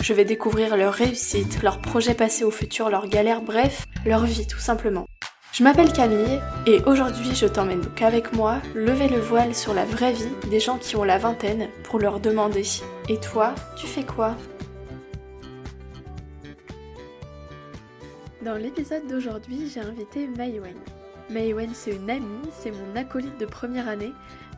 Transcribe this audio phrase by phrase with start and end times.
[0.00, 4.46] Je vais découvrir leur réussite, leurs projets passés au futur, leurs galères, bref, leur vie
[4.46, 5.06] tout simplement.
[5.52, 9.86] Je m'appelle Camille et aujourd'hui je t'emmène donc avec moi lever le voile sur la
[9.86, 12.62] vraie vie des gens qui ont la vingtaine pour leur demander
[13.08, 14.36] Et toi, tu fais quoi?
[18.44, 20.76] Dans l'épisode d'aujourd'hui, j'ai invité Maywen.
[21.30, 24.12] Maywen, c'est une amie, c'est mon acolyte de première année,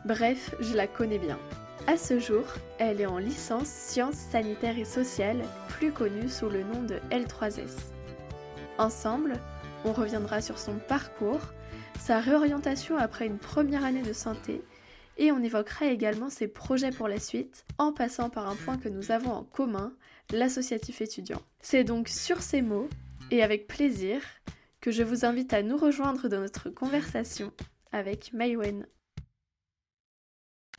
[0.05, 1.39] bref, je la connais bien.
[1.89, 2.45] À ce jour,
[2.77, 7.77] elle est en licence sciences sanitaires et sociales, plus connue sous le nom de L3S.
[8.77, 9.33] Ensemble,
[9.85, 11.41] on reviendra sur son parcours,
[11.99, 14.61] sa réorientation après une première année de santé,
[15.17, 18.87] et on évoquera également ses projets pour la suite, en passant par un point que
[18.87, 19.91] nous avons en commun,
[20.31, 21.41] l'associatif étudiant.
[21.59, 22.87] C'est donc sur ces mots,
[23.31, 24.21] et avec plaisir,
[24.79, 27.51] que je vous invite à nous rejoindre dans notre conversation
[27.91, 28.85] avec Maywen.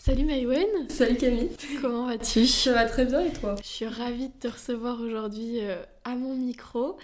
[0.03, 1.51] Salut Maywen Salut Camille
[1.83, 2.47] Comment vas-tu?
[2.47, 3.55] Ça va très bien et toi?
[3.63, 6.97] Je suis ravie de te recevoir aujourd'hui euh, à mon micro.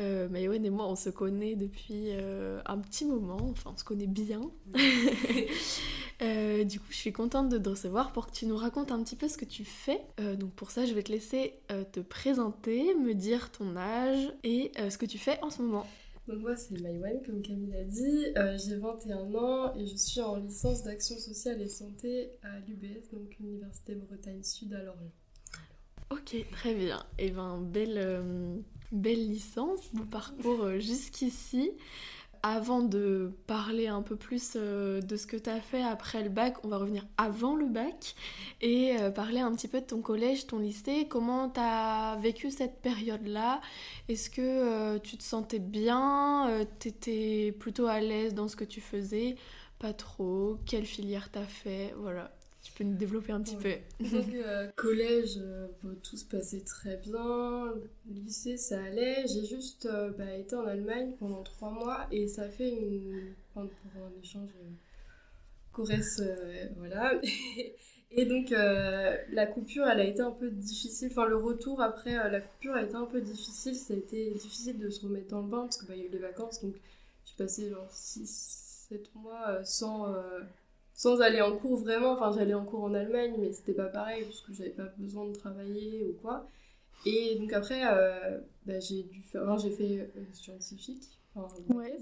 [0.00, 3.84] Euh, Mayowen et moi, on se connaît depuis euh, un petit moment, enfin on se
[3.84, 4.40] connaît bien.
[6.20, 9.02] Euh, du coup, je suis contente de te recevoir pour que tu nous racontes un
[9.02, 10.00] petit peu ce que tu fais.
[10.38, 11.54] donc pour ça, je vais te laisser
[11.90, 15.84] te présenter, me dire ton âge et ce que tu fais en ce moment.
[16.28, 18.26] Donc moi, c'est Maïwen, comme Camille a dit.
[18.64, 23.36] J'ai 21 ans et je suis en licence d'action sociale et santé à l'UBS, donc
[23.40, 25.12] Université Bretagne Sud à Lorient.
[26.10, 27.04] Ok, très bien.
[27.18, 28.62] Et eh ben, belle
[28.92, 31.72] belle licence, beau parcours euh, jusqu'ici.
[32.44, 36.28] Avant de parler un peu plus euh, de ce que tu as fait après le
[36.28, 38.16] bac, on va revenir avant le bac
[38.60, 41.06] et euh, parler un petit peu de ton collège, ton lycée.
[41.08, 43.60] Comment tu as vécu cette période-là?
[44.08, 46.66] Est-ce que tu te sentais bien?
[46.80, 49.36] Tu étais plutôt à l'aise dans ce que tu faisais?
[49.78, 50.58] Pas trop.
[50.66, 51.94] Quelle filière t'as fait?
[51.96, 52.32] Voilà.
[52.62, 53.74] Tu peux nous développer un petit peu.
[54.00, 55.66] Donc, euh, collège, euh,
[56.04, 57.74] tout se passait très bien.
[58.08, 59.26] Lycée, ça allait.
[59.26, 63.34] J'ai juste euh, bah, été en Allemagne pendant trois mois et ça fait une.
[63.54, 64.50] pour un échange.
[65.72, 66.22] Corrèze,
[66.76, 67.20] voilà.
[68.12, 71.08] et donc, la coupure, elle a été un peu difficile.
[71.10, 73.74] Enfin, le retour après la coupure a été un peu difficile.
[73.74, 76.04] Ça a été difficile de se remettre dans le bain parce qu'il bah, y a
[76.04, 76.62] eu les vacances.
[76.62, 76.74] Donc,
[77.24, 80.14] j'ai passé genre 6-7 mois sans
[80.96, 82.12] sans aller en cours vraiment.
[82.12, 85.26] Enfin, j'allais en cours en Allemagne, mais c'était pas pareil parce que j'avais pas besoin
[85.26, 86.46] de travailler ou quoi.
[87.04, 91.18] Et donc après, euh, bah, j'ai dû faire, j'ai fait euh, scientifique.
[91.34, 91.96] Enfin, ouais,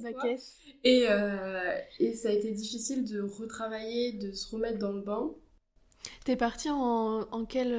[0.84, 5.30] Et, euh, et ça a été difficile de retravailler, de se remettre dans le bain.
[6.24, 7.74] T'es partie en, en quelle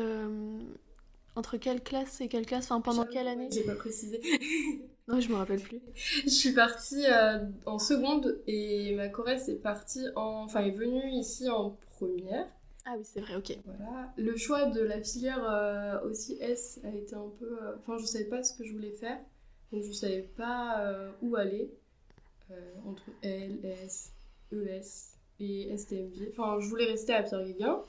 [1.36, 3.50] entre quelle classe et quelle classe Enfin, pendant quelle année?
[3.52, 4.22] J'ai pas précisé.
[5.08, 5.82] non, je me rappelle plus.
[5.96, 10.44] je suis partie euh, en seconde et ma Corrèze est partie en.
[10.44, 12.48] Enfin, est venue ici en première.
[12.86, 13.58] Ah oui, c'est vrai, ok.
[13.66, 14.12] Voilà.
[14.18, 17.58] Le choix de la filière euh, aussi S a été un peu.
[17.62, 19.20] Euh, enfin, je savais pas ce que je voulais faire.
[19.72, 21.72] Donc, je savais pas où aller.
[22.86, 24.12] entre L, S,
[24.52, 26.30] ES et STMG.
[26.32, 27.82] Enfin, je voulais rester à Pierre-Guéguin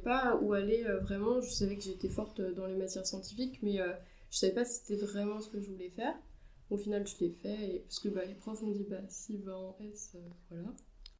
[0.00, 1.40] pas où aller euh, vraiment.
[1.40, 3.92] Je savais que j'étais forte dans les matières scientifiques, mais euh,
[4.30, 6.14] je savais pas si c'était vraiment ce que je voulais faire.
[6.70, 9.38] Au final, je l'ai fait, et, parce que bah, les profs m'ont dit, bah, si
[9.38, 10.18] va en S, euh,
[10.50, 10.68] voilà.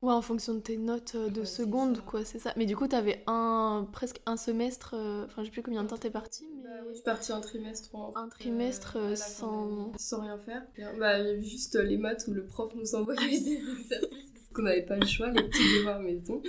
[0.03, 2.55] Ouais, en fonction de tes notes de seconde, quoi, c'est ça.
[2.56, 4.94] Mais du coup, t'avais un, presque un semestre,
[5.27, 6.62] enfin, je sais plus combien de temps t'es partie, mais...
[6.62, 9.93] Bah, oui, je suis partie un trimestre Un trimestre sans...
[9.99, 10.66] Sans rien faire.
[10.99, 14.49] Bah, il y avait juste les maths où le prof nous envoyait des exercices, parce
[14.55, 16.41] qu'on n'avait pas le choix, les petits devoirs maison.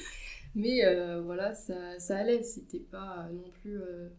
[0.55, 4.09] Mais euh, voilà, ça, ça allait, c'était pas non plus euh,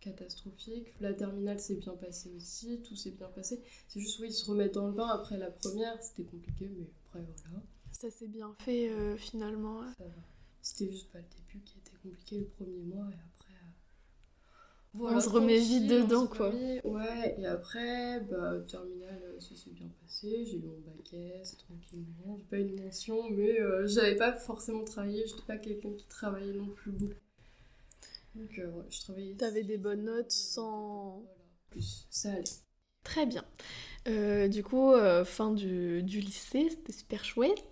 [0.00, 0.88] catastrophique.
[1.00, 3.62] La terminale s'est bien passée aussi, tout s'est bien passé.
[3.88, 7.20] C'est juste, oui, se remettre dans le bain après la première, c'était compliqué, mais après
[7.20, 7.62] voilà.
[7.92, 9.82] Ça s'est bien fait euh, finalement.
[10.62, 13.40] C'était juste pas le début qui était compliqué le premier mois et après
[14.98, 16.48] on se remet vite dedans, quoi.
[16.84, 20.46] Ouais, et après, bah, terminal, euh, ça s'est bien passé.
[20.46, 22.36] J'ai eu mon bac S, tranquillement.
[22.38, 25.24] J'ai pas eu une mention, mais euh, j'avais pas forcément travaillé.
[25.26, 27.14] J'étais pas quelqu'un qui travaillait non plus beaucoup.
[28.34, 29.34] Donc, euh, ouais, je travaillais.
[29.34, 31.22] T'avais des bonnes notes sans.
[31.70, 32.44] Plus, ça allait.
[33.04, 33.44] Très bien.
[34.48, 34.92] du coup,
[35.24, 37.64] fin du, du lycée, c'était super chouette.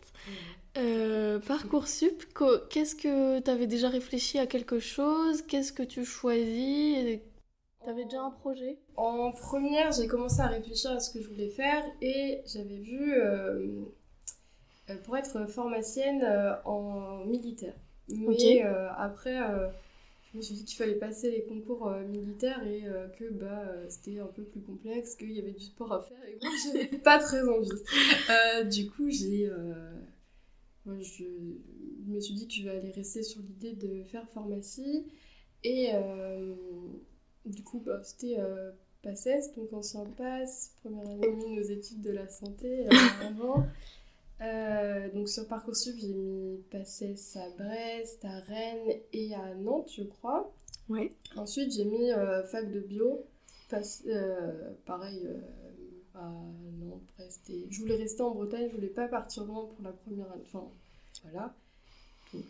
[0.77, 2.23] Euh, Parcoursup,
[2.71, 5.43] qu'est-ce que tu avais déjà réfléchi à quelque chose?
[5.43, 7.19] Qu'est-ce que tu choisis?
[7.85, 8.79] T'avais déjà un projet?
[8.97, 13.15] En première, j'ai commencé à réfléchir à ce que je voulais faire et j'avais vu
[13.15, 13.67] euh,
[14.91, 17.75] euh, pour être pharmacienne euh, en militaire.
[18.09, 18.63] Mais
[18.97, 19.39] après,
[20.33, 22.85] je me suis dit qu'il fallait passer les concours militaires et
[23.19, 26.39] que bah, c'était un peu plus complexe, qu'il y avait du sport à faire et
[26.43, 28.69] moi, je n'avais pas très envie.
[28.71, 29.51] du coup, j'ai
[31.01, 31.25] je,
[32.07, 35.07] me suis dit que je vais aller rester sur l'idée de faire pharmacie.
[35.65, 36.55] Et euh,
[37.45, 38.71] du coup, bah, c'était euh,
[39.03, 42.87] PACES, donc ancien PASS, première année de nos études de la santé
[44.40, 50.05] euh, donc sur Parcoursup, j'ai mis PACES à Brest, à Rennes et à Nantes, je
[50.05, 50.52] crois.
[50.88, 51.12] Ouais.
[51.37, 52.11] Ensuite, j'ai mis
[52.46, 53.26] fac de bio,
[54.87, 55.29] pareil
[56.14, 56.31] à
[56.81, 57.50] Nantes, Brest.
[57.50, 57.67] Et...
[57.70, 60.43] Je voulais rester en Bretagne, je voulais pas partir loin pour la première année.
[60.46, 60.69] Enfin,
[61.23, 61.55] voilà.
[62.32, 62.44] Donc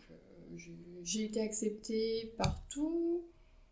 [1.03, 3.23] j'ai été acceptée partout,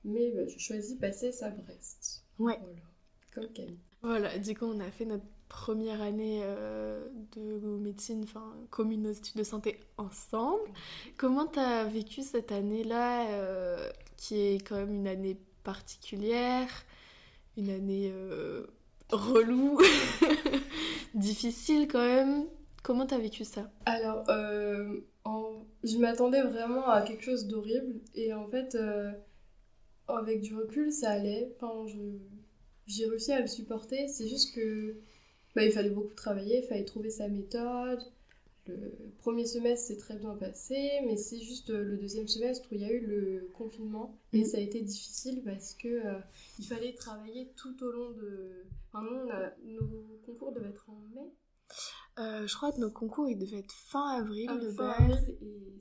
[0.04, 2.24] mais bah, j'ai choisi passer à Brest.
[2.40, 2.58] Ouais.
[2.60, 2.82] Voilà,
[3.34, 3.80] comme Camille.
[4.02, 9.12] Voilà, du coup, on a fait notre première année euh, de médecine, enfin, commune aux
[9.12, 10.70] études de santé ensemble.
[11.18, 16.70] Comment tu as vécu cette année-là, euh, qui est quand même une année particulière,
[17.58, 18.68] une année euh,
[19.12, 19.80] relou,
[21.14, 22.46] difficile quand même?
[22.84, 23.70] Comment t'as vécu ça?
[23.86, 24.24] Alors,
[25.84, 28.00] je m'attendais vraiment à quelque chose d'horrible.
[28.16, 29.12] Et en fait, euh,
[30.08, 31.56] avec du recul, ça allait.
[31.56, 31.86] Enfin,
[32.86, 34.08] j'ai réussi à le supporter.
[34.08, 34.98] C'est juste que
[35.58, 38.00] bah, il fallait beaucoup travailler, il fallait trouver sa méthode.
[38.68, 42.76] Le premier semestre s'est très bien passé, mais c'est juste euh, le deuxième semestre où
[42.76, 44.46] il y a eu le confinement et mm.
[44.46, 46.20] ça a été difficile parce que euh,
[46.60, 48.66] il fallait travailler tout au long de.
[48.92, 49.04] Enfin,
[49.64, 51.34] nous, nos concours devaient être en mai.
[52.20, 55.34] Euh, je crois que nos concours, ils devaient être fin avril ah, de base.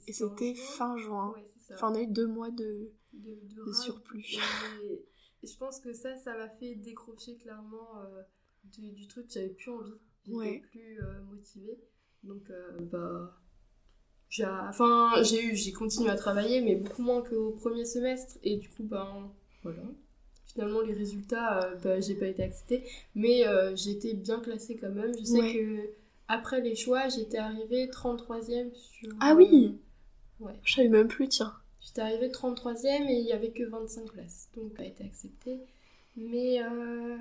[0.06, 1.34] et, c'était fin juin.
[1.72, 4.38] enfin, on a eu deux mois de, de, surplus.
[4.84, 5.06] Et,
[5.46, 8.22] je pense que ça, ça m'a fait décrocher clairement euh,
[8.72, 9.26] du, truc.
[9.28, 9.92] J'avais plus envie.
[10.26, 11.78] J'étais plus euh, motivée.
[12.22, 12.50] Donc,
[12.90, 13.38] bah.
[14.28, 18.36] J'ai, enfin, j'ai eu, j'ai continué à travailler, mais beaucoup moins qu'au premier semestre.
[18.42, 19.32] Et du coup, ben,
[19.62, 19.82] voilà
[20.48, 25.12] finalement les résultats bah, j'ai pas été acceptée mais j'ai été bien classée quand même
[25.18, 25.90] je sais que
[26.28, 29.12] après les choix, j'étais arrivée 33e sur.
[29.20, 29.78] Ah oui
[30.40, 30.54] euh, Ouais.
[30.64, 31.54] Je savais même plus, tiens.
[31.80, 35.60] J'étais arrivée 33e et il n'y avait que 25 places, donc pas été acceptée.
[36.16, 37.16] Mais euh...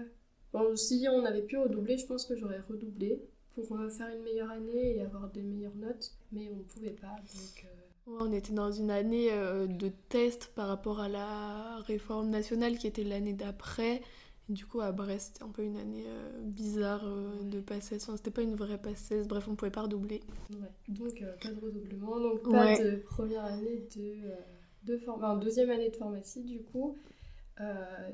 [0.58, 3.22] bon, si on avait pu redoubler, je pense que j'aurais redoublé
[3.54, 6.90] pour euh, faire une meilleure année et avoir des meilleures notes, mais on ne pouvait
[6.90, 7.66] pas, donc.
[7.66, 12.86] Euh, on était dans une année de test par rapport à la réforme nationale qui
[12.86, 14.00] était l'année d'après
[14.48, 18.04] du coup, à Brest, c'était un peu une année euh, bizarre euh, de passesse.
[18.04, 19.28] Enfin, c'était pas une vraie passesse.
[19.28, 20.22] Bref, on pouvait pas redoubler.
[20.52, 20.70] Ouais.
[20.88, 22.20] Donc, euh, pas de redoublement.
[22.20, 26.96] Donc, pas de première année de, de enfin, deuxième année de pharmacie, du coup.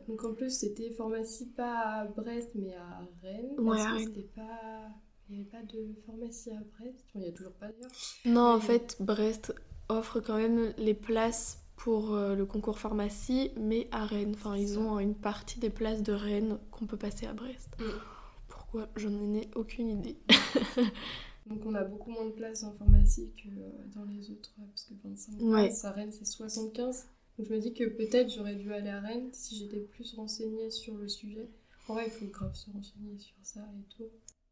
[0.07, 3.59] Donc, en plus, c'était pharmacie pas à Brest, mais à Rennes.
[3.59, 4.89] Ouais, parce que c'était pas...
[5.29, 7.05] Il n'y avait pas de pharmacie à Brest.
[7.15, 7.91] il n'y a toujours pas d'ailleurs.
[8.25, 9.55] Non, en fait, Brest
[9.87, 14.33] offre quand même les places pour euh, le concours pharmacie, mais à Rennes.
[14.35, 17.69] Enfin, ils ont une partie des places de Rennes qu'on peut passer à Brest.
[17.79, 17.83] Mm.
[18.47, 20.17] Pourquoi J'en ai aucune idée.
[21.47, 24.83] Donc on a beaucoup moins de places en pharmacie que euh, dans les autres, parce
[24.83, 27.07] que 25 places à Rennes c'est 75.
[27.41, 30.69] Donc je me dis que peut-être j'aurais dû aller à Rennes si j'étais plus renseignée
[30.69, 31.49] sur le sujet.
[31.87, 34.03] En vrai, il faut grave se renseigner sur ça et tout.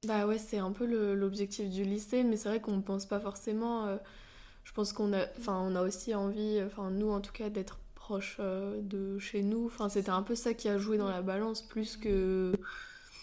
[0.08, 3.20] Bah ouais, c'est un peu l'objectif du lycée, mais c'est vrai qu'on ne pense pas
[3.20, 3.86] forcément...
[3.86, 3.98] Euh,
[4.64, 7.80] je pense qu'on a, enfin, on a aussi envie, enfin nous en tout cas, d'être
[7.94, 9.68] proche euh, de chez nous.
[9.68, 12.54] Enfin, c'était un peu ça qui a joué dans la balance plus que.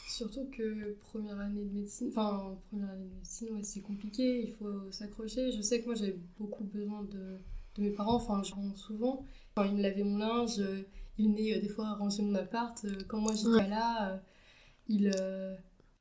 [0.09, 4.53] Surtout que première année de médecine, enfin première année de médecine, ouais, c'est compliqué, il
[4.53, 5.51] faut s'accrocher.
[5.51, 7.39] Je sais que moi j'avais beaucoup besoin de,
[7.77, 9.25] de, mes parents, enfin je rentre souvent.
[9.55, 10.83] Enfin, ils me lavaient mon linge, euh,
[11.19, 12.85] ils venaient euh, des fois ranger mon appart.
[13.09, 14.21] Quand moi j'étais là,
[14.89, 15.13] ils,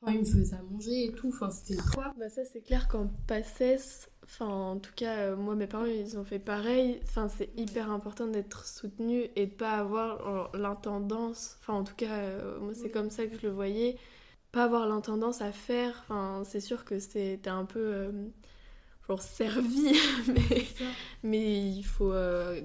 [0.08, 1.30] ils me faisaient à manger et tout.
[1.30, 5.56] Enfin, c'était quoi Bah ça c'est clair qu'en passesse Enfin, en tout cas, euh, moi,
[5.56, 7.00] mes parents, ils ont fait pareil.
[7.04, 11.58] Enfin, c'est hyper important d'être soutenu et de pas avoir l'intendance.
[11.62, 13.98] Enfin, en tout cas, euh, moi, c'est comme ça que je le voyais.
[14.52, 16.04] Pas avoir l'intendance à faire.
[16.06, 18.12] Enfin, c'est sûr que c'était un peu euh,
[19.08, 19.94] genre servi,
[20.28, 20.66] mais,
[21.24, 22.14] mais il faut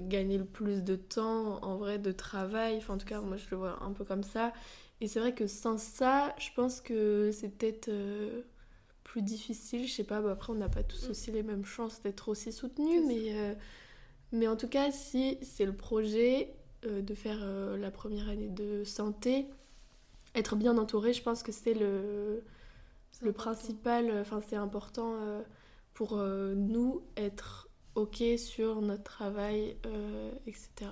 [0.09, 2.77] gagner le plus de temps en vrai de travail.
[2.79, 4.53] Enfin, en tout cas, moi, je le vois un peu comme ça.
[5.01, 7.91] Et c'est vrai que sans ça, je pense que c'est peut-être
[9.11, 9.87] plus difficile.
[9.87, 11.11] Je sais pas, bah, après on n'a pas tous mm.
[11.11, 13.55] aussi les mêmes chances d'être aussi soutenus, mais, euh,
[14.33, 16.55] mais en tout cas, si c'est le projet
[16.87, 19.47] euh, de faire euh, la première année de santé,
[20.35, 22.45] être bien entouré, je pense que c'est le,
[23.21, 25.15] le principal, enfin c'est important
[26.01, 29.77] pour nous être ok sur notre travail,
[30.47, 30.87] etc.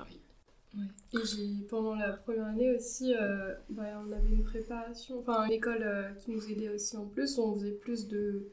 [0.76, 0.84] Ouais.
[1.14, 5.52] Et j'ai, pendant la première année aussi, euh, bah, on avait une préparation, enfin une
[5.52, 7.38] école euh, qui nous aidait aussi en plus.
[7.38, 8.48] On faisait plus de,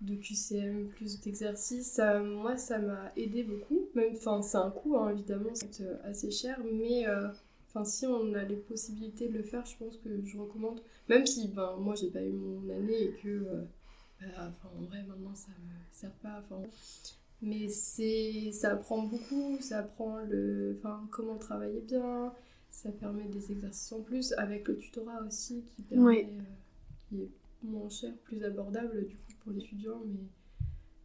[0.00, 2.00] de QCM, plus d'exercices.
[2.24, 3.88] Moi, ça m'a aidé beaucoup.
[3.94, 7.04] Même, enfin, c'est un coût, hein, évidemment, c'est euh, assez cher, mais
[7.66, 10.80] enfin, si on a les possibilités de le faire, je pense que je recommande.
[11.08, 13.44] Même si, ben, moi, j'ai pas eu mon année et que,
[14.20, 16.44] bah, enfin, en vrai, maintenant, ça me sert pas.
[17.40, 22.32] Mais c'est, ça apprend beaucoup, ça apprend le, enfin, comment travailler bien,
[22.70, 26.42] ça permet des exercices en plus, avec le tutorat aussi qui, permet, euh,
[27.08, 27.30] qui est
[27.62, 30.02] moins cher, plus abordable du coup pour l'étudiant.
[30.04, 30.18] Mais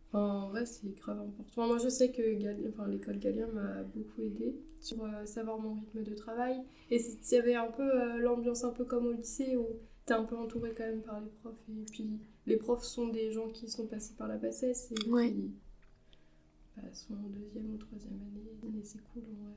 [0.09, 1.67] enfin, en vrai, c'est grave important.
[1.67, 6.03] moi, je sais que enfin, l'école Galien m'a beaucoup aidé sur euh, savoir mon rythme
[6.03, 6.63] de travail.
[6.89, 9.67] Et il y avait un peu euh, l'ambiance un peu comme au lycée où
[10.05, 11.55] t'es un peu entouré quand même par les profs.
[11.69, 15.09] Et puis les profs sont des gens qui sont passés par la bassesse et qui
[15.09, 18.81] bah, soit en deuxième ou troisième année.
[18.83, 19.53] c'est cool en vrai.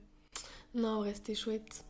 [0.74, 1.84] Non, en vrai, c'était chouette.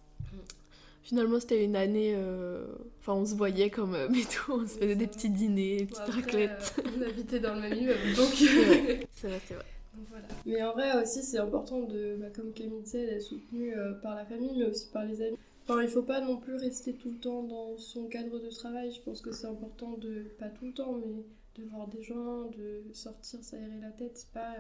[1.03, 2.15] Finalement, c'était une année.
[2.17, 2.67] Euh,
[3.01, 5.87] enfin, on se voyait comme euh, mais tout, on se faisait des petits dîners, des
[5.87, 6.75] petites raclettes.
[6.79, 8.29] Euh, on habitait dans le même immeuble, donc.
[8.35, 9.67] c'est vrai, c'est vrai.
[10.09, 10.27] voilà.
[10.45, 14.25] Mais en vrai aussi, c'est important de, bah, comme Camille disait, d'être soutenu par la
[14.25, 15.39] famille, mais aussi par les amis.
[15.69, 18.93] Enfin, il faut pas non plus rester tout le temps dans son cadre de travail.
[18.93, 21.25] Je pense que c'est important de, pas tout le temps, mais
[21.57, 24.29] de voir des gens, de sortir, s'aérer la tête.
[24.33, 24.55] Pas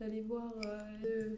[0.00, 1.36] d'aller voir, euh,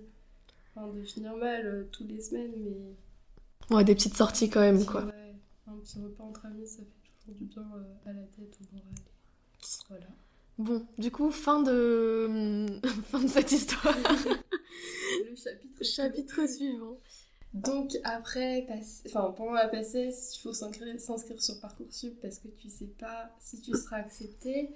[0.75, 3.75] enfin, de finir mal euh, toutes les semaines, mais.
[3.75, 5.05] Ouais, des petites sorties quand même, quoi.
[5.05, 5.35] Ouais,
[5.67, 8.75] un petit repas entre amis, ça fait toujours du bien euh, à la tête, au
[8.75, 8.95] moral.
[9.89, 10.07] Voilà.
[10.59, 12.67] Bon, du coup, fin de,
[13.05, 13.97] fin de cette histoire.
[15.31, 16.99] Le chapitre, chapitre suivant.
[17.55, 18.67] Donc après,
[19.07, 23.61] enfin, pendant la PACES, il faut s'inscrire sur Parcoursup parce que tu sais pas si
[23.61, 24.71] tu seras accepté.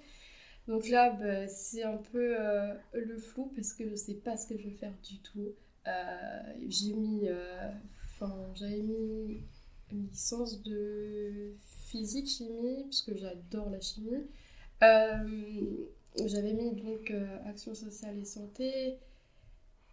[0.68, 4.46] Donc là, bah, c'est un peu euh, le flou parce que je sais pas ce
[4.46, 5.52] que je vais faire du tout.
[5.86, 7.70] Euh, j'ai mis, euh,
[8.14, 9.42] enfin, j'avais mis
[9.90, 11.52] une licence de
[11.88, 14.24] physique chimie parce que j'adore la chimie.
[14.80, 17.12] j'avais mis donc
[17.46, 18.98] action sociale et santé.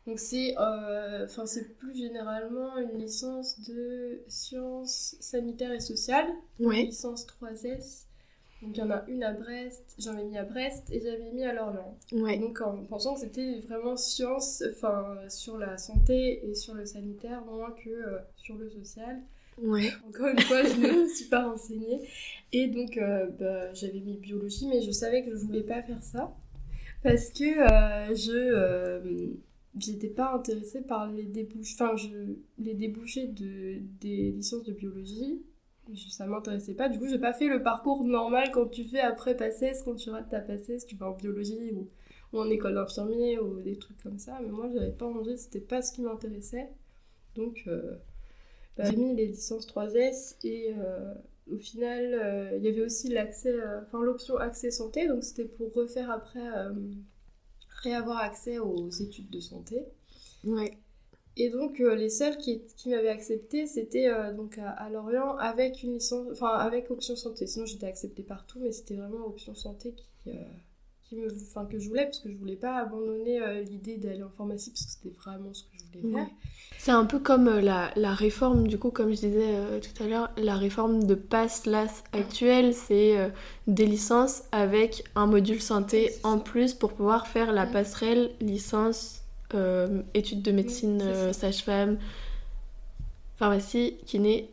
[0.10, 6.26] Donc c'est, enfin c'est plus généralement une licence de sciences sanitaires et sociales,
[6.60, 8.06] licence 3S.
[8.64, 11.32] Donc il y en a une à Brest, j'en ai mis à Brest et j'avais
[11.32, 11.96] mis à Lorient.
[12.12, 17.46] Donc en pensant que c'était vraiment science, enfin sur la santé et sur le sanitaire,
[17.46, 19.22] moins que euh, sur le social.
[19.62, 19.92] Ouais.
[20.08, 22.02] Encore une fois, je ne me suis pas renseignée.
[22.52, 26.02] Et donc euh, bah, j'avais mis biologie, mais je savais que je voulais pas faire
[26.02, 26.36] ça.
[27.04, 29.38] Parce que euh, je
[29.80, 31.96] j'étais pas intéressée par les débouchés, enfin
[32.58, 35.42] les débouchés de, des licences de biologie
[35.96, 36.90] ça m'intéressait pas.
[36.90, 40.10] Du coup, j'ai pas fait le parcours normal quand tu fais après PACES, quand tu
[40.10, 41.88] rates ta PACES, tu vas en biologie ou,
[42.38, 44.40] en école d'infirmier ou des trucs comme ça.
[44.42, 46.70] Mais moi, j'avais pas envie, c'était pas ce qui m'intéressait.
[47.36, 47.96] Donc, euh,
[48.78, 51.14] bah, j'ai mis les licences 3S et euh,
[51.52, 55.08] au final, euh, il y avait aussi l'accès, enfin l'option accès santé.
[55.08, 56.48] Donc, c'était pour refaire après,
[57.84, 59.86] réavoir accès aux études de santé.
[60.44, 60.78] Ouais.
[61.38, 65.84] Et donc, euh, les seuls qui, qui m'avaient accepté, c'était euh, donc à, Lorient avec
[65.84, 67.48] une licence, enfin avec option santé.
[67.48, 70.44] Sinon, j'étais acceptée partout, mais c'était vraiment option santé qui, euh,
[71.04, 74.30] qui me, enfin que je voulais parce que je voulais pas abandonner l'idée d'aller en
[74.30, 75.78] pharmacie parce que c'était vraiment ce que
[76.78, 80.32] C'est un peu comme la, la, réforme, du coup, comme je disais tout à l'heure,
[80.38, 83.32] la réforme de PASS-LAS actuelle, c'est
[83.68, 89.20] des licences avec un module santé en plus pour pouvoir faire la passerelle licence
[89.56, 91.98] euh, études de médecine, euh, sage-femme,
[93.36, 94.48] pharmacie, kiné,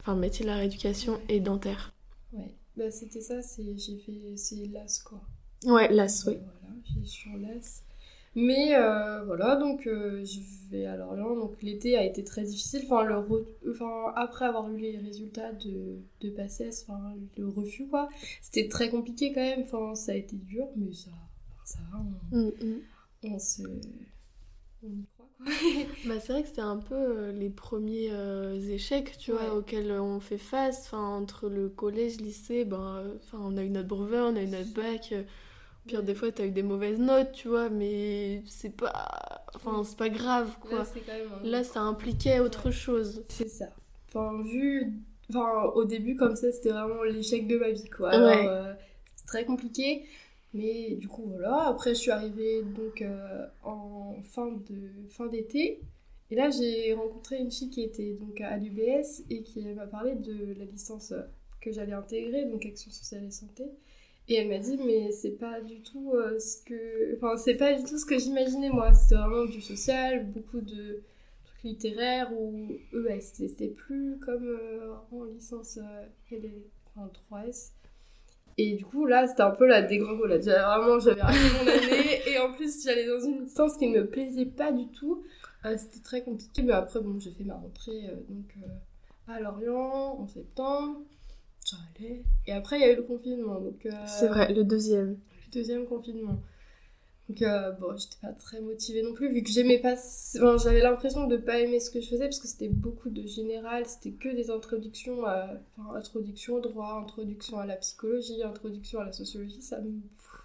[0.00, 1.94] enfin médecine de la rééducation et dentaire.
[2.34, 5.22] Ouais, bah, c'était ça, j'ai fait, c'est LAS quoi.
[5.64, 6.34] Ouais, LAS, oui.
[6.34, 7.82] Voilà, j'ai sur LAS.
[8.36, 10.40] Mais euh, voilà, donc je
[10.70, 11.34] vais à Lorient.
[11.34, 12.82] Donc l'été a été très difficile.
[12.84, 13.16] Enfin, le
[13.70, 18.08] enfin, après avoir eu les résultats de, de PACES, enfin, le refus, quoi,
[18.42, 19.62] c'était très compliqué quand même.
[19.62, 21.10] Enfin, ça a été dur, mais ça,
[21.64, 21.98] ça va.
[22.32, 22.80] On, mm, mm.
[23.24, 23.62] on se
[26.06, 29.92] bah, c'est vrai que c'était un peu euh, les premiers euh, échecs, tu vois, auxquels
[29.92, 30.86] on fait face.
[30.86, 34.48] Enfin, entre le collège, lycée, ben, enfin, on a eu notre brevet, on a eu
[34.48, 35.14] notre bac.
[35.86, 39.44] Euh, pire des fois, t'as eu des mauvaises notes, tu vois, mais c'est pas...
[39.54, 40.84] Enfin, c'est pas grave, quoi.
[41.44, 43.24] Là, ça impliquait autre chose.
[43.28, 43.66] C'est ça.
[44.08, 44.92] Enfin, vu...
[45.30, 48.10] Enfin, au début, comme ça, c'était vraiment l'échec de ma vie, quoi.
[48.10, 48.74] Alors,
[49.16, 50.04] c'est très compliqué.
[50.54, 51.66] Mais du coup, voilà.
[51.68, 55.80] Après, je suis arrivée donc euh, en fin de fin d'été.
[56.30, 60.14] Et là, j'ai rencontré une fille qui était donc à l'UBS et qui m'a parlé
[60.14, 61.12] de la licence
[61.60, 63.64] que j'allais intégrer, donc action sociale et santé.
[64.28, 67.16] Et elle m'a dit, mais c'est pas du tout euh, ce que.
[67.16, 68.92] Enfin, c'est pas du tout ce que j'imaginais moi.
[68.92, 71.02] C'était vraiment du social, beaucoup de
[71.44, 74.58] trucs littéraire où eux, c'était plus comme
[75.12, 75.78] en licence
[76.96, 77.70] enfin, 3S.
[78.58, 80.42] Et du coup, là, c'était un peu la dégringolade.
[80.42, 82.20] Vraiment, j'avais raté mon année.
[82.26, 85.22] Et en plus, j'allais dans une licence qui ne me plaisait pas du tout.
[85.76, 86.62] c'était très compliqué.
[86.62, 88.56] Mais après, bon, j'ai fait ma rentrée donc,
[89.28, 91.02] à Lorient en septembre.
[91.66, 92.22] Ça allait.
[92.46, 93.60] Et après, il y a eu le confinement.
[93.60, 95.18] Donc, C'est vrai, le deuxième.
[95.46, 96.40] Le deuxième confinement.
[97.28, 100.80] Donc euh, bon, j'étais pas très motivée non plus vu que j'aimais pas enfin, j'avais
[100.80, 104.12] l'impression de pas aimer ce que je faisais parce que c'était beaucoup de général, c'était
[104.12, 109.12] que des introductions à enfin, introduction au droit, introduction à la psychologie, introduction à la
[109.12, 110.00] sociologie, ça me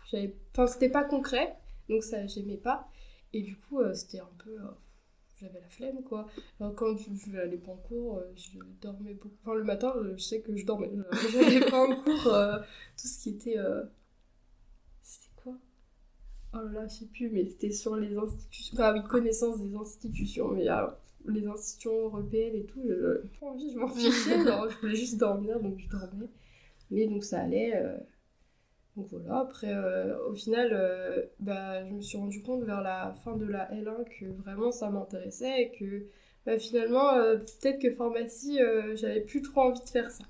[0.10, 1.56] j'avais enfin c'était pas concret.
[1.88, 2.90] Donc ça j'aimais pas
[3.34, 4.72] et du coup euh, c'était un peu euh,
[5.42, 6.28] j'avais la flemme quoi.
[6.60, 9.36] Alors, quand je, n'allais pas en cours, je dormais beaucoup.
[9.44, 10.92] Enfin le matin, je sais que je dormais.
[11.34, 13.58] J'allais pas en cours tout ce qui était
[16.54, 19.76] oh là là, je sais plus, mais c'était sur les institutions, enfin oui, connaissance des
[19.76, 20.66] institutions, mais
[21.28, 25.60] les institutions européennes et tout, j'avais pas envie, je m'en fichais, je voulais juste dormir,
[25.60, 26.30] donc je dormais.
[26.90, 27.76] Mais donc ça allait.
[27.76, 27.98] Euh,
[28.98, 33.14] donc voilà, après, euh, au final, euh, bah, je me suis rendu compte vers la
[33.24, 36.08] fin de la L1 que vraiment ça m'intéressait et que
[36.46, 38.60] bah, finalement, peut-être que pharmacie,
[38.96, 40.26] j'avais plus trop envie de faire ça.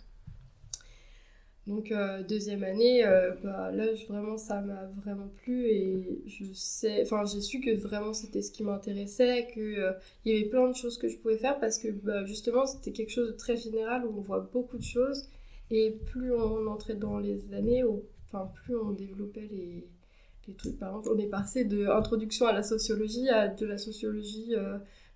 [1.67, 7.05] Donc euh, deuxième année, euh, bah, là vraiment ça m'a vraiment plu et je sais,
[7.31, 9.93] j'ai su que vraiment c'était ce qui m'intéressait, qu'il euh,
[10.25, 12.91] il y avait plein de choses que je pouvais faire parce que bah, justement c'était
[12.91, 15.29] quelque chose de très général où on voit beaucoup de choses
[15.69, 17.83] et plus on entrait dans les années,
[18.31, 19.87] enfin plus on développait les,
[20.57, 20.77] trucs.
[20.79, 24.53] Par exemple, on est passé de introduction à la sociologie à de la sociologie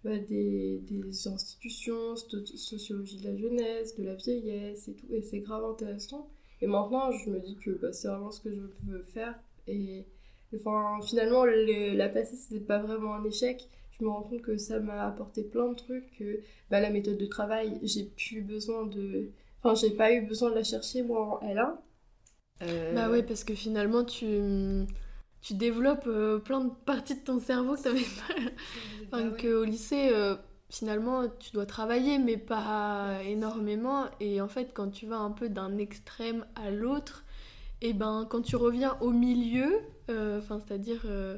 [0.04, 0.80] bah, des,
[1.28, 6.30] institutions, sociologie de la jeunesse, de la vieillesse et tout et c'est grave intéressant.
[6.62, 9.38] Et maintenant, je me dis que bah, c'est vraiment ce que je veux faire.
[9.68, 10.06] Et
[10.56, 13.68] enfin, finalement, la passée, c'était pas vraiment un échec.
[13.92, 16.18] Je me rends compte que ça m'a apporté plein de trucs.
[16.18, 19.30] Que bah, la méthode de travail, j'ai plus besoin de.
[19.62, 21.76] Enfin, j'ai pas eu besoin de la chercher moi en L1.
[22.62, 24.86] Euh, bah oui, parce que finalement, tu,
[25.42, 28.34] tu développes euh, plein de parties de ton cerveau que tu pas.
[29.12, 30.10] enfin, bah qu'au lycée.
[30.14, 30.36] Euh,
[30.70, 34.06] finalement, tu dois travailler, mais pas énormément.
[34.20, 37.24] Et en fait, quand tu vas un peu d'un extrême à l'autre,
[37.82, 41.38] et eh ben quand tu reviens au milieu, euh, enfin, c'est-à-dire, euh,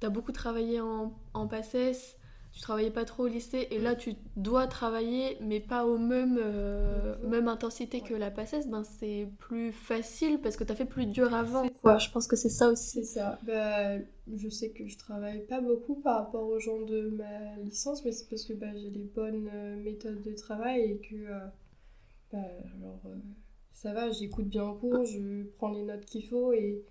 [0.00, 2.16] tu as beaucoup travaillé en, en PACES,
[2.54, 6.38] tu travaillais pas trop au lycée et là tu dois travailler mais pas au même
[6.40, 10.84] euh, même intensité que la PACES ben c'est plus facile parce que tu as fait
[10.84, 11.98] plus dur avant quoi.
[11.98, 12.90] Je pense que c'est ça aussi.
[12.90, 13.40] C'est ça.
[13.42, 13.98] Bah,
[14.32, 18.12] je sais que je travaille pas beaucoup par rapport aux gens de ma licence mais
[18.12, 21.40] c'est parce que bah, j'ai les bonnes euh, méthodes de travail et que euh,
[22.32, 22.38] bah,
[22.78, 23.02] alors
[23.72, 26.84] ça va j'écoute bien en cours je prends les notes qu'il faut et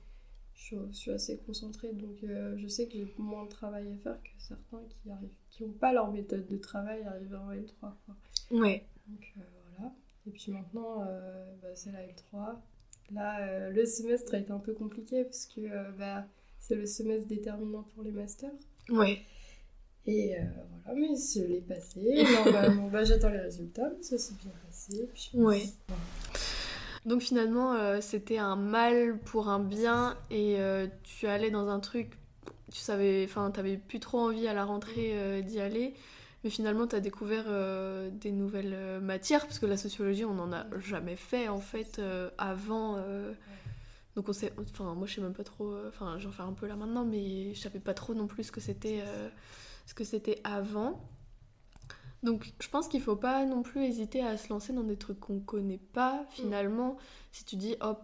[0.56, 1.93] je, suis assez concentrée.
[1.93, 5.63] Donc je sais que j'ai moins de travail à faire que certains qui arrivent qui
[5.63, 7.74] n'ont pas leur méthode de travail arriver en L3.
[7.80, 8.16] Quoi.
[8.52, 8.86] Ouais.
[9.08, 9.42] Donc euh,
[9.78, 9.94] voilà.
[10.28, 12.56] Et puis maintenant, euh, bah, c'est la L3.
[13.12, 16.26] Là, euh, le semestre a été un peu compliqué parce que bah,
[16.60, 18.52] c'est le semestre déterminant pour les masters.
[18.89, 19.20] Ouais.
[20.06, 20.36] Et
[20.84, 22.24] voilà, mais je l'ai passé.
[22.46, 25.10] Normalement, bah, j'attends les résultats, mais ça s'est bien passé.
[25.13, 25.63] Puis, ouais.
[27.06, 30.58] Donc finalement, c'était un mal pour un bien et
[31.04, 32.18] tu allais dans un truc
[32.74, 35.94] tu savais, enfin, t'avais plus trop envie à la rentrée euh, d'y aller,
[36.44, 40.34] mais finalement, tu as découvert euh, des nouvelles euh, matières, parce que la sociologie, on
[40.34, 42.02] n'en a jamais fait, en fait,
[42.40, 42.98] avant.
[44.16, 46.66] Donc, on sait, enfin, moi, je sais même pas trop, enfin, j'en fais un peu
[46.66, 49.04] là maintenant, mais je savais pas trop non plus ce que c'était,
[49.86, 51.00] ce que c'était avant.
[52.24, 55.20] Donc, je pense qu'il faut pas non plus hésiter à se lancer dans des trucs
[55.20, 56.98] qu'on connaît pas, finalement.
[57.32, 57.98] Si tu dis, oh,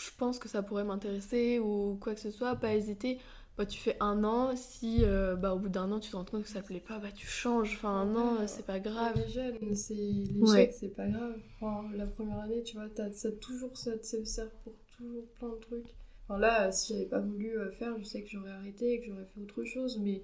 [0.00, 3.18] je pense que ça pourrait m'intéresser ou quoi que ce soit, pas hésiter
[3.56, 6.24] bah, tu fais un an, si euh, bah, au bout d'un an tu te rends
[6.24, 7.74] compte que ça plaît pas, bah, tu changes.
[7.76, 9.14] Enfin, un an, c'est pas grave.
[9.16, 11.36] Les jeunes, c'est l'échec, c'est pas grave.
[11.60, 15.60] Enfin, la première année, tu vois, ça toujours, ça te sert pour toujours plein de
[15.60, 15.94] trucs.
[16.26, 19.06] Enfin, là, si j'avais pas voulu euh, faire, je sais que j'aurais arrêté et que
[19.06, 20.22] j'aurais fait autre chose, mais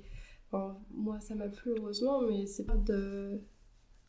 [0.50, 3.38] enfin, moi, ça m'a plu heureusement, mais c'est pas de,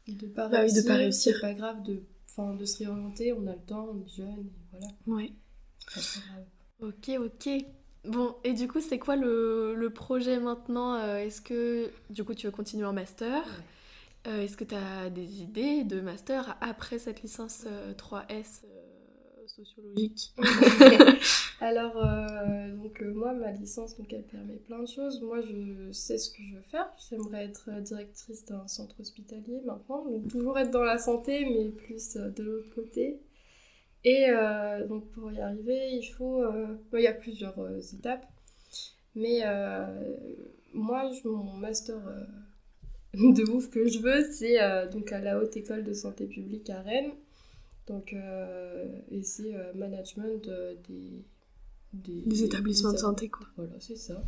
[0.08, 0.84] de pas bah réussir.
[0.84, 1.36] de pas réussir.
[1.36, 4.48] C'est pas grave de, enfin, de se réorienter, on a le temps, on est jeune,
[4.48, 4.88] et voilà.
[5.06, 5.34] Ouais.
[6.80, 7.50] Ok, ok.
[8.06, 12.48] Bon, et du coup, c'est quoi le, projet maintenant euh, Est-ce que, du coup, tu
[12.48, 13.44] veux continuer en master
[14.28, 17.66] euh, Est-ce que tu as des idées de master après cette licence
[17.98, 20.34] 3S euh, sociologique
[21.62, 21.94] Alors,
[22.82, 25.22] donc, moi, ma licence, donc, elle permet plein de choses.
[25.22, 26.90] Moi, je sais ce que je veux faire.
[27.08, 30.04] J'aimerais être directrice d'un centre hospitalier maintenant.
[30.06, 33.20] Donc, toujours être dans la santé, mais plus de l'autre côté.
[34.04, 36.44] Et euh, donc pour y arriver, il faut...
[36.44, 38.26] Euh, il y a plusieurs euh, étapes.
[39.16, 39.42] Mais
[40.74, 41.98] moi, mon master
[43.14, 44.58] de ouf que je veux, c'est
[44.90, 47.12] donc à la Haute École de Santé Publique à Rennes.
[47.88, 48.16] Donc,
[49.12, 50.50] et c'est management
[50.88, 51.26] des,
[51.94, 53.46] des, établissements de santé, quoi.
[53.58, 54.24] Voilà, c'est ça.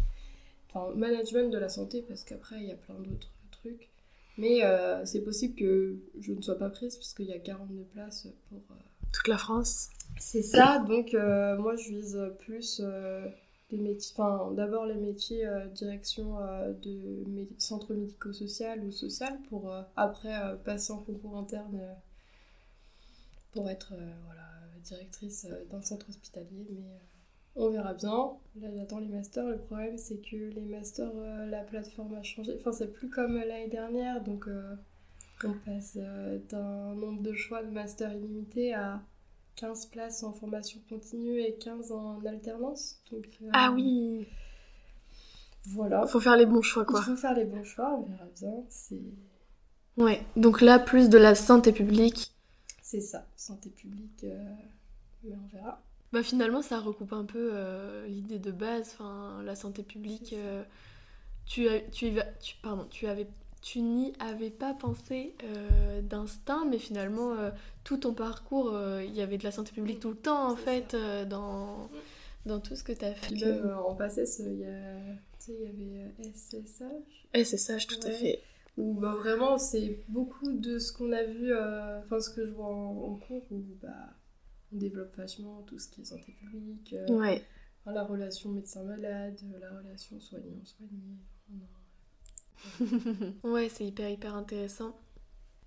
[0.69, 3.89] Enfin, management de la santé, parce qu'après, il y a plein d'autres trucs.
[4.37, 4.59] Mais
[5.05, 8.59] c'est possible que je ne sois pas prise, parce qu'il y a 42 places pour...
[9.13, 13.27] Toute la France c'est ça, donc euh, moi je vise plus euh,
[13.69, 16.37] des métiers, enfin d'abord les métiers euh, direction
[16.81, 17.25] de
[17.57, 21.79] centre médico-social ou social pour après passer en concours interne
[23.51, 23.93] pour être
[24.83, 26.67] directrice d'un centre hospitalier.
[26.71, 26.99] Mais
[27.55, 28.31] on verra bien.
[28.59, 29.45] Là j'attends les masters.
[29.45, 31.13] Le problème c'est que les masters,
[31.49, 32.55] la plateforme a changé.
[32.59, 34.47] Enfin c'est plus comme l'année dernière, donc
[35.43, 39.01] on passe d'un nombre de choix de master illimité à
[39.55, 42.99] 15 places en formation continue et 15 en alternance.
[43.11, 44.27] Donc, euh, ah oui
[45.65, 46.05] Voilà.
[46.07, 47.01] Faut faire les bons choix, quoi.
[47.01, 48.63] Il faut faire les bons choix, on verra bien.
[48.69, 49.01] C'est...
[49.97, 52.33] Ouais, donc là, plus de la santé publique.
[52.81, 54.43] C'est ça, santé publique, euh,
[55.23, 55.81] mais on verra.
[56.11, 60.35] Bah finalement, ça recoupe un peu euh, l'idée de base, enfin, la santé publique.
[61.45, 63.27] tu, tu, tu, pardon, tu avais
[63.63, 67.49] tu n'y avais pas pensé euh, d'instinct, mais finalement, euh,
[67.85, 70.57] tout ton parcours, euh, il y avait de la santé publique tout le temps, en
[70.57, 70.95] fait,
[71.29, 71.89] dans,
[72.45, 73.63] dans tout ce que tu as fait.
[73.71, 77.23] en passé, il y, y avait SSH.
[77.33, 78.41] SSH, tout à fait.
[78.75, 82.67] Où bah, vraiment, c'est beaucoup de ce qu'on a vu, enfin, ce que je vois
[82.67, 84.09] en, cours, où bah,
[84.73, 86.95] on développe vachement tout ce qui est santé publique.
[87.07, 87.41] ouais.
[87.85, 91.17] la relation médecin-malade, la relation soignant-soigné.
[93.43, 94.95] ouais, c'est hyper hyper intéressant.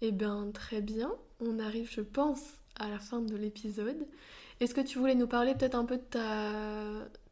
[0.00, 1.12] Eh bien, très bien.
[1.40, 2.42] On arrive, je pense,
[2.78, 4.06] à la fin de l'épisode.
[4.60, 6.02] Est-ce que tu voulais nous parler peut-être un peu de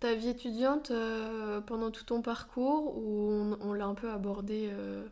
[0.00, 5.06] ta, vie étudiante euh, pendant tout ton parcours ou on, l'a un peu abordé euh,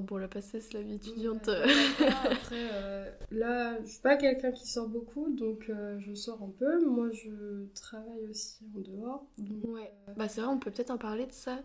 [0.00, 1.48] Bon, la passé, c'est la vie étudiante.
[1.48, 6.50] après, euh, là, je suis pas quelqu'un qui sort beaucoup, donc euh, je sors un
[6.58, 6.82] peu.
[6.86, 9.26] Moi, je travaille aussi en dehors.
[9.64, 9.92] ouais.
[10.08, 11.58] Euh, bah, c'est vrai, on peut peut-être en parler de ça.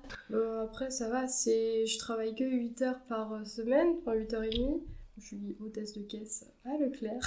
[0.62, 1.86] après, ça va, c'est...
[1.86, 4.84] je travaille que 8 heures par semaine, enfin 8 heures et demie.
[5.20, 7.22] Je suis hôtesse de caisse à Leclerc.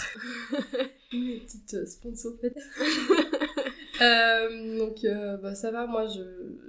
[1.13, 2.61] Une petite sponsor peut-être.
[4.79, 5.07] donc,
[5.41, 6.21] bah, ça va, moi, je...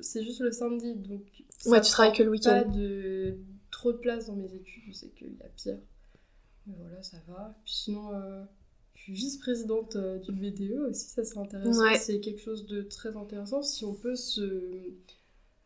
[0.01, 1.21] c'est juste le samedi, donc...
[1.67, 2.63] Ouais, tu travailles que le week-end.
[2.63, 3.37] Pas de
[3.81, 5.79] trop de place dans mes études, je sais qu'il y a pire.
[6.67, 7.57] Mais voilà, ça va.
[7.65, 8.43] Puis sinon, euh,
[8.93, 11.83] je suis vice-présidente euh, du BDE aussi, ça c'est intéressant.
[11.99, 13.63] C'est quelque chose de très intéressant.
[13.63, 14.93] Si on peut se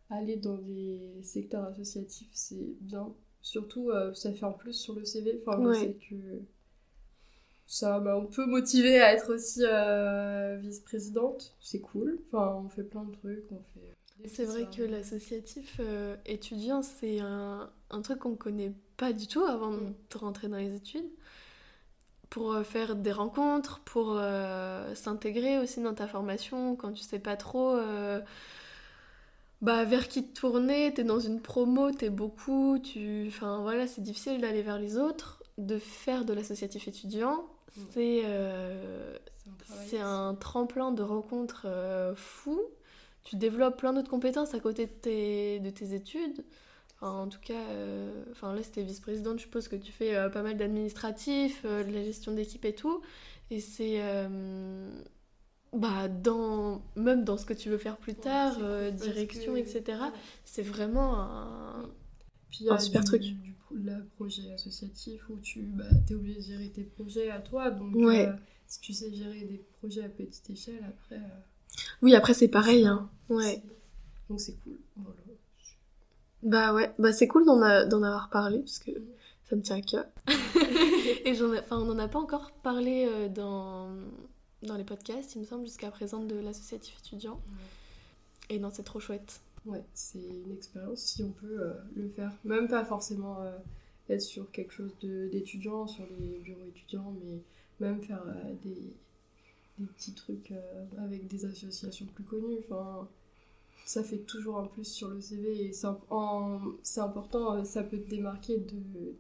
[0.10, 3.14] aller dans des secteurs associatifs, c'est bien.
[3.42, 5.42] Surtout, euh, ça fait en plus sur le CV.
[5.46, 6.16] Enfin, je sais que
[7.68, 9.60] ça, bah, on peut motiver à être aussi
[10.66, 11.54] vice-présidente.
[11.60, 12.22] C'est cool.
[12.28, 13.96] Enfin, on fait plein de trucs, on fait
[14.28, 19.44] c'est vrai que l'associatif euh, étudiant, c'est un, un, truc qu'on connaît pas du tout
[19.44, 19.94] avant mm.
[20.12, 21.10] de rentrer dans les études.
[22.30, 27.20] Pour euh, faire des rencontres, pour euh, s'intégrer aussi dans ta formation quand tu sais
[27.20, 27.78] pas trop
[29.62, 33.26] bah, vers qui te tourner, t'es dans une promo, t'es beaucoup, tu...
[33.30, 35.42] Enfin voilà, c'est difficile d'aller vers les autres.
[35.58, 37.46] De faire de l'associatif étudiant,
[37.78, 37.82] mm.
[37.94, 38.24] c'est
[39.88, 41.68] c'est un, tremplin de rencontres
[42.16, 42.60] fou
[43.26, 46.46] tu développes plein d'autres compétences à côté de tes, de tes études.
[47.02, 50.42] En tout cas, euh, enfin là c'était vice-présidente, je suppose que tu fais euh, pas
[50.42, 53.02] mal d'administratifs, euh, de la gestion d'équipe et tout.
[53.52, 54.02] Et c'est
[55.74, 58.58] bah, dans, même dans ce que tu veux faire plus tard,
[58.94, 60.00] direction, etc.
[60.46, 61.90] C'est vraiment un,
[62.50, 63.22] Puis, un super truc.
[63.22, 63.54] Du,
[64.16, 67.70] projet associatif où tu bah, es obligé de gérer tes projets à toi.
[67.72, 67.94] Donc
[68.68, 71.20] si tu sais gérer des projets à petite échelle, après
[72.02, 73.10] oui, après c'est pareil, hein.
[73.30, 73.62] Ouais.
[74.30, 74.78] Donc c'est cool.
[76.46, 78.92] Bah ouais, bah c'est cool d'en, avoir parlé parce que
[79.50, 80.06] ça me tient à cœur.
[81.26, 83.90] Et j'en enfin, on n'en a pas encore parlé euh, dans,
[84.62, 87.42] dans les podcasts, il me semble, jusqu'à présent de l'associatif étudiant.
[88.52, 89.42] Et non, c'est trop chouette.
[89.66, 92.32] Ouais, c'est une expérience si on peut euh, le faire.
[92.44, 93.58] Même pas forcément euh,
[94.10, 97.42] être sur quelque chose d'étudiant, sur les bureaux étudiants, mais
[97.80, 98.24] même faire
[98.64, 98.96] des,
[99.80, 100.54] des petits trucs
[101.00, 102.60] avec des associations plus connues.
[102.60, 103.10] Enfin,
[103.86, 108.10] ça fait toujours un plus sur le CV et c'est important, euh, ça peut te
[108.10, 108.66] démarquer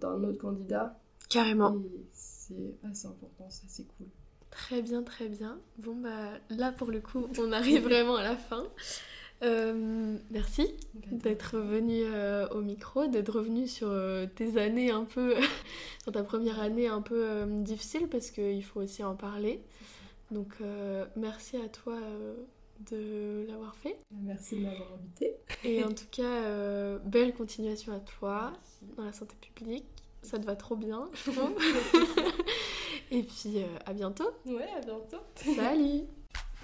[0.01, 0.99] d'un autre candidat.
[1.29, 1.75] Carrément.
[2.11, 4.07] c'est assez important, ça c'est cool.
[4.51, 5.59] Très bien, très bien.
[5.79, 8.65] Bon, bah là pour le coup, on arrive vraiment à la fin.
[9.43, 10.73] Euh, merci
[11.11, 12.03] d'être venu
[12.51, 13.93] au micro, d'être revenu sur
[14.35, 15.35] tes années un peu,
[16.03, 19.61] sur ta première année un peu difficile parce qu'il faut aussi en parler.
[20.31, 22.35] Donc euh, merci à toi euh,
[22.91, 23.97] de l'avoir fait.
[24.11, 25.35] Merci de m'avoir invité.
[25.63, 28.53] Et en tout cas, euh, belle continuation à toi
[28.97, 29.85] dans la santé publique.
[30.21, 31.55] Ça te va trop bien, je trouve.
[33.11, 34.29] Et puis euh, à bientôt.
[34.45, 35.19] Ouais, à bientôt.
[35.35, 36.05] Salut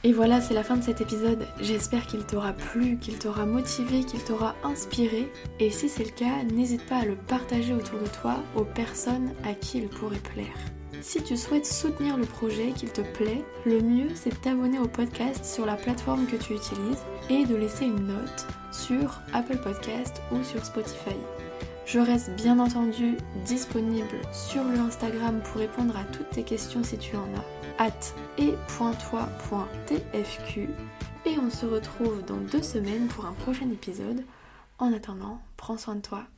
[0.04, 1.46] et voilà, c'est la fin de cet épisode.
[1.60, 5.32] J'espère qu'il t'aura plu, qu'il t'aura motivé, qu'il t'aura inspiré.
[5.60, 9.32] Et si c'est le cas, n'hésite pas à le partager autour de toi aux personnes
[9.44, 10.58] à qui il pourrait plaire.
[11.02, 14.88] Si tu souhaites soutenir le projet, qu'il te plaît, le mieux c'est de t'abonner au
[14.88, 20.22] podcast sur la plateforme que tu utilises et de laisser une note sur Apple Podcast
[20.32, 21.16] ou sur Spotify.
[21.88, 26.98] Je reste bien entendu disponible sur le Instagram pour répondre à toutes tes questions si
[27.00, 27.84] tu en as.
[27.84, 28.54] At et
[31.40, 34.24] on se retrouve dans deux semaines pour un prochain épisode.
[34.78, 36.26] En attendant, prends soin de toi.